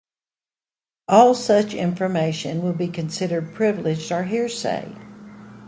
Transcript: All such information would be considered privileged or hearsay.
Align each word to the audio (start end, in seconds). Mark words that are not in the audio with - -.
All 1.07 1.35
such 1.35 1.75
information 1.75 2.63
would 2.63 2.75
be 2.75 2.87
considered 2.87 3.53
privileged 3.53 4.11
or 4.11 4.23
hearsay. 4.23 4.91